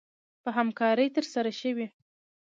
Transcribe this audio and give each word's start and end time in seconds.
په 0.43 0.49
همکارۍ 0.57 1.07
ترسره 1.15 1.51
شوې 1.61 1.87